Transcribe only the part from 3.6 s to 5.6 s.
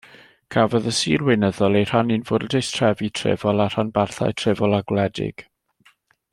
a rhanbarthau trefol a gwledig.